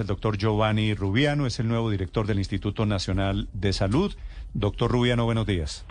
[0.00, 4.14] El doctor Giovanni Rubiano es el nuevo director del Instituto Nacional de Salud.
[4.54, 5.84] Doctor Rubiano, buenos días.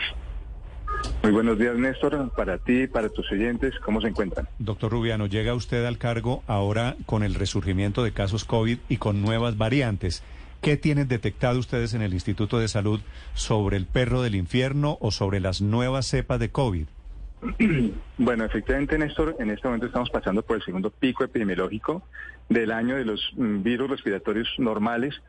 [1.22, 2.32] Muy buenos días, Néstor.
[2.36, 4.48] Para ti, para tus oyentes, ¿cómo se encuentran?
[4.58, 9.22] Doctor Rubiano, llega usted al cargo ahora con el resurgimiento de casos COVID y con
[9.22, 10.24] nuevas variantes.
[10.60, 13.00] ¿Qué tienen detectado ustedes en el Instituto de Salud
[13.34, 16.86] sobre el perro del infierno o sobre las nuevas cepas de COVID?
[18.18, 22.02] Bueno, efectivamente, Néstor, en este momento estamos pasando por el segundo pico epidemiológico
[22.48, 25.20] del año de los mm, virus respiratorios normales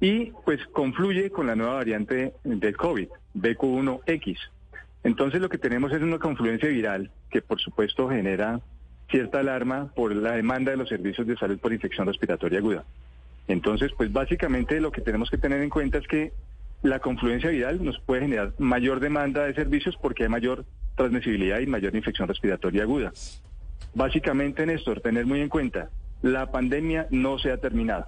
[0.00, 4.38] y pues confluye con la nueva variante del COVID, BQ1X.
[5.02, 8.60] Entonces lo que tenemos es una confluencia viral que por supuesto genera
[9.10, 12.84] cierta alarma por la demanda de los servicios de salud por infección respiratoria aguda.
[13.48, 16.32] Entonces, pues básicamente lo que tenemos que tener en cuenta es que
[16.82, 20.64] la confluencia viral nos puede generar mayor demanda de servicios porque hay mayor
[20.98, 23.12] transmisibilidad y mayor infección respiratoria aguda.
[23.94, 25.88] Básicamente, Néstor, tener muy en cuenta,
[26.20, 28.06] la pandemia no se ha terminado.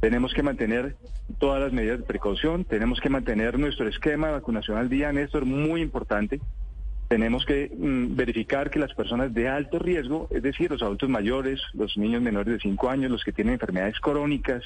[0.00, 0.96] Tenemos que mantener
[1.38, 5.44] todas las medidas de precaución, tenemos que mantener nuestro esquema de vacunación al día, Néstor,
[5.44, 6.40] muy importante.
[7.08, 11.60] Tenemos que mm, verificar que las personas de alto riesgo, es decir, los adultos mayores,
[11.74, 14.62] los niños menores de 5 años, los que tienen enfermedades crónicas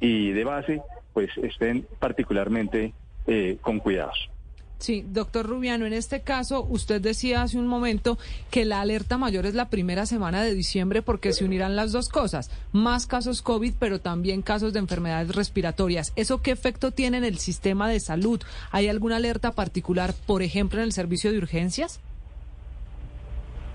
[0.00, 2.94] y de base, pues estén particularmente
[3.26, 4.30] eh, con cuidados.
[4.78, 8.18] Sí, doctor Rubiano, en este caso usted decía hace un momento
[8.50, 12.08] que la alerta mayor es la primera semana de diciembre porque se unirán las dos
[12.08, 16.12] cosas, más casos COVID, pero también casos de enfermedades respiratorias.
[16.16, 18.42] ¿Eso qué efecto tiene en el sistema de salud?
[18.72, 22.00] ¿Hay alguna alerta particular, por ejemplo, en el servicio de urgencias?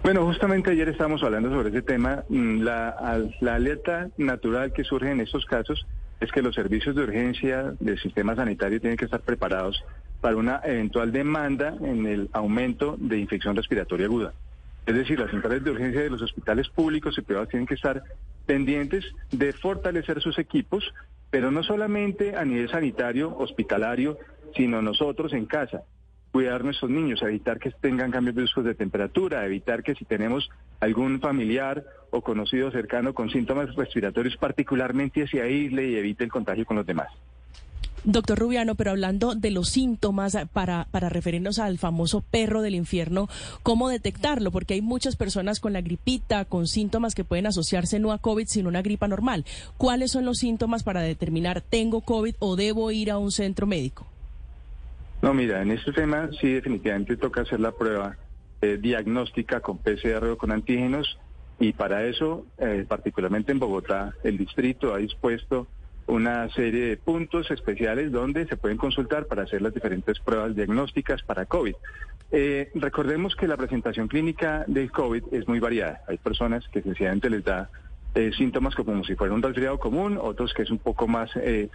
[0.03, 2.23] Bueno, justamente ayer estábamos hablando sobre ese tema.
[2.29, 5.85] Mm, la, la alerta natural que surge en estos casos
[6.19, 9.83] es que los servicios de urgencia del sistema sanitario tienen que estar preparados
[10.21, 14.33] para una eventual demanda en el aumento de infección respiratoria aguda.
[14.85, 18.03] Es decir, las centrales de urgencia de los hospitales públicos y privados tienen que estar
[18.45, 20.91] pendientes de fortalecer sus equipos,
[21.29, 24.17] pero no solamente a nivel sanitario, hospitalario,
[24.55, 25.83] sino nosotros en casa.
[26.31, 30.49] Cuidar a nuestros niños, evitar que tengan cambios bruscos de temperatura, evitar que si tenemos
[30.79, 36.65] algún familiar o conocido cercano con síntomas respiratorios, particularmente se aísle y evite el contagio
[36.65, 37.09] con los demás.
[38.05, 43.27] Doctor Rubiano, pero hablando de los síntomas para, para referirnos al famoso perro del infierno,
[43.61, 44.51] ¿cómo detectarlo?
[44.51, 48.47] Porque hay muchas personas con la gripita, con síntomas que pueden asociarse no a COVID,
[48.47, 49.45] sino a una gripa normal.
[49.77, 54.07] ¿Cuáles son los síntomas para determinar tengo COVID o debo ir a un centro médico?
[55.21, 58.15] No, mira, en este tema sí definitivamente toca hacer la prueba
[58.61, 61.17] eh, diagnóstica con PCR o con antígenos
[61.59, 65.67] y para eso, eh, particularmente en Bogotá, el distrito ha dispuesto
[66.09, 71.21] una serie de puntos especiales donde se pueden consultar para hacer las diferentes pruebas diagnósticas
[71.23, 71.75] para COVID.
[72.31, 76.01] Eh, recordemos que la presentación clínica del COVID es muy variada.
[76.07, 77.69] Hay personas que sencillamente les da
[78.15, 81.69] eh, síntomas como si fuera un resfriado común, otros que es un poco más eh,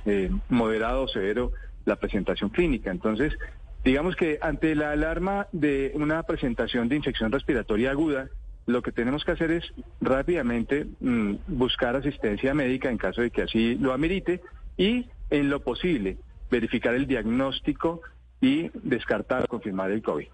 [0.48, 1.52] moderado o severo
[1.84, 2.90] la presentación clínica.
[2.90, 3.36] Entonces,
[3.84, 8.28] digamos que ante la alarma de una presentación de infección respiratoria aguda,
[8.66, 9.64] lo que tenemos que hacer es
[10.00, 14.40] rápidamente mm, buscar asistencia médica en caso de que así lo amerite
[14.76, 16.16] y en lo posible
[16.50, 18.00] verificar el diagnóstico
[18.40, 20.26] y descartar o confirmar el COVID.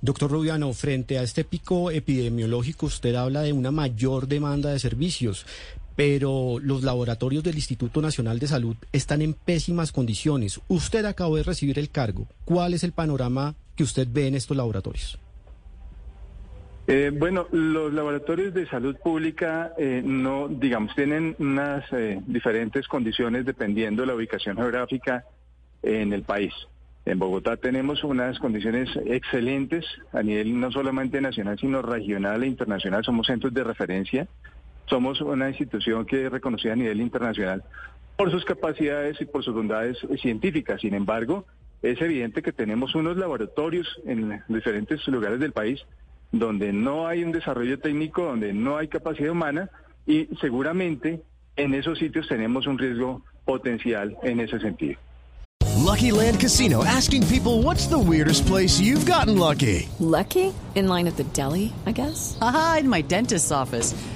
[0.00, 5.46] Doctor Rubiano, frente a este pico epidemiológico, usted habla de una mayor demanda de servicios,
[5.96, 10.60] pero los laboratorios del Instituto Nacional de Salud están en pésimas condiciones.
[10.68, 12.26] Usted acabó de recibir el cargo.
[12.44, 15.18] ¿Cuál es el panorama que usted ve en estos laboratorios?
[16.86, 23.46] Eh, bueno, los laboratorios de salud pública eh, no, digamos, tienen unas eh, diferentes condiciones
[23.46, 25.24] dependiendo de la ubicación geográfica
[25.82, 26.52] en el país.
[27.06, 33.02] En Bogotá tenemos unas condiciones excelentes a nivel no solamente nacional, sino regional e internacional.
[33.02, 34.26] Somos centros de referencia.
[34.86, 37.62] Somos una institución que es reconocida a nivel internacional
[38.16, 40.82] por sus capacidades y por sus bondades científicas.
[40.82, 41.46] Sin embargo,
[41.82, 45.84] es evidente que tenemos unos laboratorios en diferentes lugares del país
[46.38, 49.70] donde no hay un desarrollo técnico, donde no hay capacidad humana
[50.06, 51.22] y seguramente
[51.56, 54.98] en esos sitios tenemos un riesgo potencial en ese sentido.
[55.84, 59.88] Lucky Land Casino asking people what's the weirdest place you've gotten lucky?
[60.00, 60.52] Lucky?
[60.74, 62.36] In line at the deli, I guess.
[62.40, 63.94] Aha, in my dentist's office.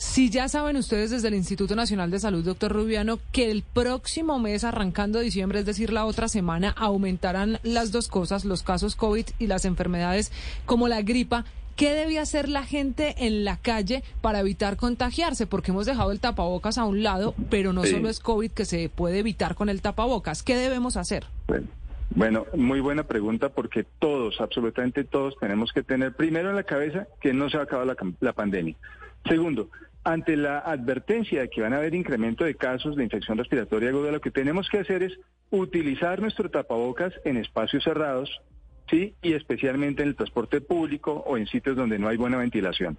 [0.00, 4.38] Si ya saben ustedes desde el Instituto Nacional de Salud, doctor Rubiano, que el próximo
[4.38, 9.26] mes, arrancando diciembre, es decir, la otra semana, aumentarán las dos cosas, los casos COVID
[9.38, 10.32] y las enfermedades
[10.64, 11.44] como la gripa.
[11.76, 15.46] ¿Qué debe hacer la gente en la calle para evitar contagiarse?
[15.46, 17.90] Porque hemos dejado el tapabocas a un lado, pero no Sí.
[17.90, 20.42] solo es COVID que se puede evitar con el tapabocas.
[20.42, 21.26] ¿Qué debemos hacer?
[21.46, 21.66] Bueno,
[22.14, 27.06] bueno, muy buena pregunta porque todos, absolutamente todos, tenemos que tener primero en la cabeza
[27.20, 28.76] que no se va a acabar la, la pandemia.
[29.28, 29.68] Segundo,
[30.04, 34.12] ante la advertencia de que van a haber incremento de casos de infección respiratoria aguda,
[34.12, 35.18] lo que tenemos que hacer es
[35.50, 38.40] utilizar nuestro tapabocas en espacios cerrados,
[38.88, 42.98] sí, y especialmente en el transporte público o en sitios donde no hay buena ventilación.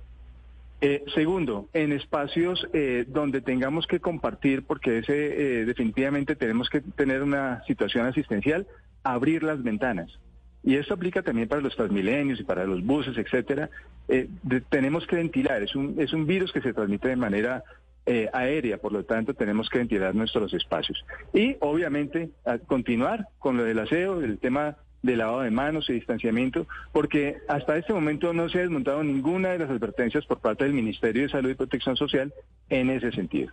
[0.83, 5.13] Eh, segundo, en espacios eh, donde tengamos que compartir, porque ese
[5.62, 8.65] eh, definitivamente tenemos que tener una situación asistencial,
[9.03, 10.19] abrir las ventanas.
[10.63, 13.69] Y eso aplica también para los transmilenios y para los buses, etcétera.
[14.07, 14.29] Eh,
[14.69, 15.63] tenemos que ventilar.
[15.63, 17.63] Es un, es un virus que se transmite de manera
[18.05, 21.05] eh, aérea, por lo tanto tenemos que ventilar nuestros espacios.
[21.33, 25.93] Y obviamente a continuar con lo del aseo, el tema de lavado de manos y
[25.93, 30.63] distanciamiento, porque hasta este momento no se ha desmontado ninguna de las advertencias por parte
[30.63, 32.33] del Ministerio de Salud y Protección Social
[32.69, 33.51] en ese sentido.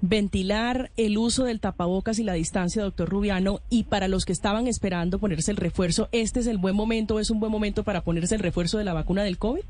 [0.00, 4.66] Ventilar el uso del tapabocas y la distancia, doctor Rubiano, y para los que estaban
[4.68, 8.36] esperando ponerse el refuerzo, ¿este es el buen momento, es un buen momento para ponerse
[8.36, 9.62] el refuerzo de la vacuna del COVID?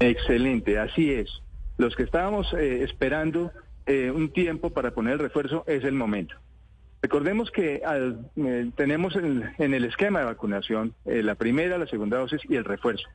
[0.00, 1.28] Excelente, así es.
[1.78, 3.52] Los que estábamos eh, esperando
[3.86, 6.34] eh, un tiempo para poner el refuerzo es el momento.
[7.02, 12.18] Recordemos que al- eh, tenemos en, el esquema de vacunación eh, la primera, la segunda
[12.18, 13.06] dosis y el refuerzo.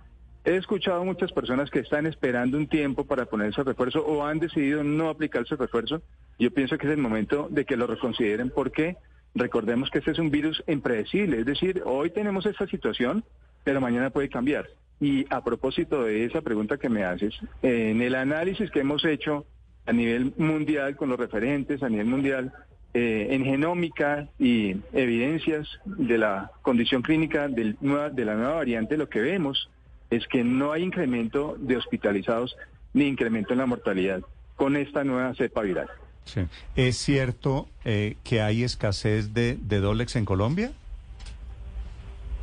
[0.44, 4.40] He escuchado muchas personas que están esperando un tiempo para ponerse el refuerzo o han
[4.40, 6.02] decidido no aplicarse el refuerzo.
[6.40, 8.98] Yo pienso que es el momento de que lo reconsideren porque
[9.36, 11.40] recordemos que este es un virus impredecible.
[11.40, 13.24] Es decir, hoy tenemos esta situación,
[13.64, 14.68] pero mañana puede cambiar.
[15.00, 19.46] Y a propósito de esa pregunta que me haces, en el análisis que hemos hecho
[19.86, 22.52] a nivel mundial con los referentes, a nivel mundial,
[22.94, 29.08] eh, en genómica y evidencias de la condición clínica del de la nueva variante, lo
[29.08, 29.70] que vemos
[30.12, 32.56] es que no hay incremento de hospitalizados
[32.94, 34.22] ni incremento en la mortalidad
[34.56, 35.88] con esta nueva cepa viral.
[36.26, 36.42] Sí.
[36.76, 40.72] ¿Es cierto eh, que hay escasez de, de Dolex en Colombia?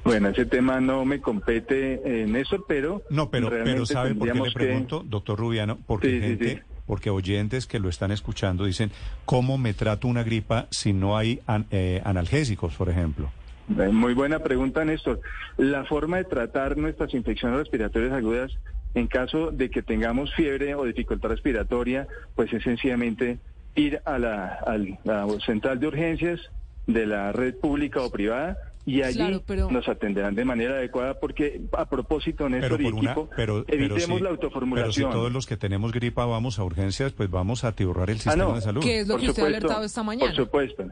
[0.05, 4.39] Bueno, ese tema no me compete en eso, pero No, pero, pero ¿sabe por qué
[4.39, 5.79] le que- pregunto, doctor Rubiano?
[5.87, 6.61] Porque Sí, sí, gente, sí.
[6.87, 8.91] porque oyentes que lo están escuchando dicen,
[9.27, 13.31] ¿cómo me trato una gripa si no hay an- eh, analgésicos, por ejemplo?
[13.69, 15.21] Muy buena pregunta, Néstor.
[15.57, 18.53] La forma de tratar nuestras infecciones respiratorias agudas
[18.95, 23.39] en caso de que tengamos fiebre o dificultad respiratoria, pues es sencillamente
[23.75, 26.41] ir a la, al- la central de urgencias
[26.87, 28.57] de la red pública o privada
[28.87, 32.95] y allí Claro, pero- nos atenderán de manera adecuada porque a propósito, Néstor y por
[32.95, 35.13] una- equipo, pero, pero evitemos si- la Pero autoformulación.
[35.13, 38.21] si todos los que tenemos gripa vamos a urgencias, pues vamos a atiborrar el Ah,
[38.21, 38.55] sistema no.
[38.55, 38.81] de salud.
[38.83, 40.33] ¿Qué es lo Por que usted ha supuesto, alertado esta mañana?
[40.33, 40.85] Por supuesto.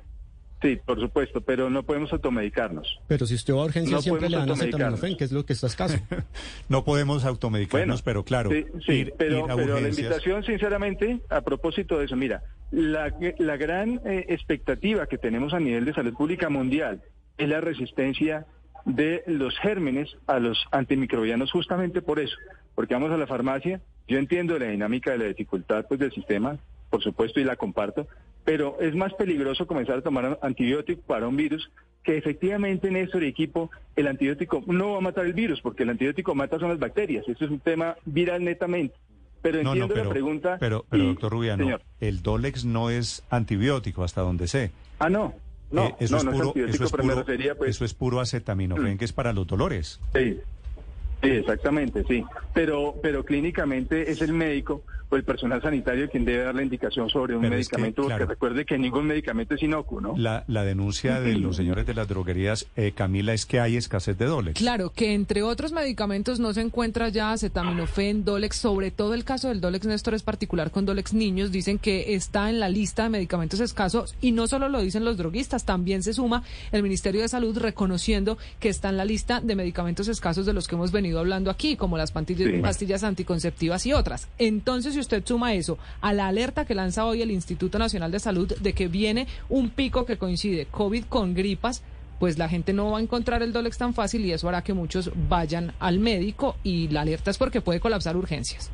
[0.67, 2.99] Sí, por supuesto, pero no podemos automedicarnos.
[3.07, 4.99] Pero si usted va a urgencias No siempre le podemos dan automedicarnos.
[4.99, 5.97] acetaminofén, que es lo que está escaso.
[6.69, 11.21] No podemos automedicarnos, pero claro, Sí, sí, ir, pero, ir a pero la invitación, sinceramente,
[11.29, 15.95] a propósito de eso, mira, la, la gran eh, expectativa que tenemos a nivel de
[15.95, 17.01] salud pública mundial
[17.39, 18.47] es la resistencia
[18.87, 22.37] de los gérmenes a los antimicrobianos justamente por eso,
[22.75, 26.59] porque vamos a la farmacia, yo entiendo la dinámica de la dificultad pues del sistema,
[26.91, 28.09] por supuesto, y la comparto,
[28.47, 31.71] pero es más peligroso comenzar a tomar antibiótico para un virus
[32.03, 35.91] que efectivamente, Néstor y equipo, el antibiótico no va a matar el virus, porque el
[35.91, 37.29] antibiótico mata son las bacterias.
[37.29, 38.95] Esto es un tema viral netamente.
[39.43, 40.57] Pero No, no, entiendo pero, la pregunta.
[40.61, 41.83] pero, pero y- doctor Rubiano, señor.
[42.01, 44.71] el Dolex no es antibiótico, hasta donde sé.
[45.01, 45.35] Ah, no.
[45.73, 47.25] No, Eh, eso, no, es es puro, antibiótico, eso, es pero puro,
[47.59, 48.99] pues- eso es puro acetaminofén, Mm.
[48.99, 50.01] que es para los dolores.
[50.15, 50.39] Sí,
[51.23, 52.25] sí, exactamente, sí.
[52.55, 57.09] Pero, pero clínicamente es el médico o el personal sanitario quien debe dar la indicación
[57.09, 60.15] sobre un Pero es que, medicamento, porque recuerde que ningún medicamento es inocuo, ¿no?
[60.17, 64.19] La, la denuncia de los señores de las droguerías, eh, Camila, es que hay escasez
[64.19, 64.59] de Dolex.
[64.59, 69.49] Claro, que entre otros medicamentos no se encuentra ya acetaminofén, Dolex, sobre todo el caso
[69.49, 73.11] del Dolex Néstor es particular con Dolex niños, dicen que está en la lista de
[73.11, 76.43] medicamentos escasos y no solo lo dicen los droguistas, también se suma
[76.73, 80.67] el Ministerio de Salud reconociendo que está en la lista de medicamentos escasos de los
[80.67, 82.59] que hemos venido hablando aquí, como las pastillas, Sí.
[82.59, 84.29] pastillas anticonceptivas y otras.
[84.39, 88.19] Entonces, si usted suma eso a la alerta que lanza hoy el Instituto Nacional de
[88.21, 91.83] Salud de que viene un pico que coincide COVID con gripas,
[92.19, 94.73] pues la gente no va a encontrar el Dolex tan fácil y eso hará que
[94.73, 98.71] muchos vayan al médico y la alerta es porque puede colapsar urgencias.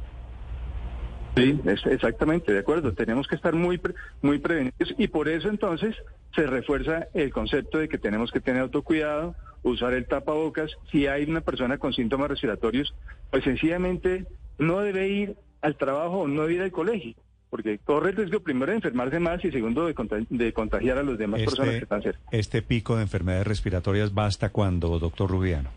[1.36, 2.92] Sí, exactamente, de acuerdo.
[2.92, 3.80] Tenemos que estar muy,
[4.20, 5.96] muy prevenidos y por eso entonces
[6.34, 10.70] se refuerza el concepto de que tenemos que tener autocuidado, usar el tapabocas.
[10.90, 12.94] Si hay una persona con síntomas respiratorios,
[13.30, 14.26] pues sencillamente
[14.58, 17.14] no debe ir al trabajo o no debe ir al colegio,
[17.50, 21.40] porque corre el riesgo primero de enfermarse más y segundo de, contagiar a las demás
[21.40, 22.20] este personas que están cerca.
[22.30, 25.70] ¿Este pico de enfermedades respiratorias va hasta cuándo, doctor Rubiano?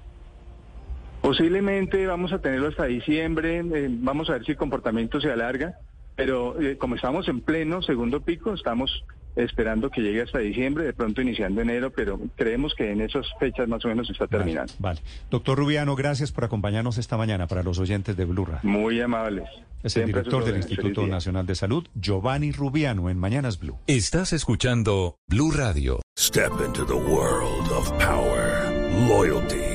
[1.21, 5.79] Posiblemente vamos a tenerlo hasta diciembre, eh, vamos a ver si el comportamiento se alarga,
[6.15, 9.03] pero eh, como estamos en pleno segundo pico, estamos
[9.35, 13.67] esperando que llegue hasta diciembre, de pronto iniciando enero, pero creemos que en esas fechas
[13.67, 14.71] más o menos está terminando.
[14.79, 15.01] Vale.
[15.29, 18.59] Doctor Rubiano, gracias por acompañarnos esta mañana para los oyentes de Blurra.
[18.63, 19.49] Muy amables.
[19.83, 23.77] Es el director del Instituto Nacional de Salud, Giovanni Rubiano, en Mañanas Blue.
[23.85, 26.01] Estás escuchando Blue Radio.
[26.17, 28.71] Step into the world of power,
[29.07, 29.74] loyalty.